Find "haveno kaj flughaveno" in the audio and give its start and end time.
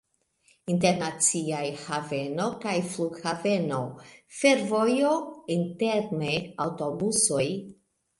1.81-3.81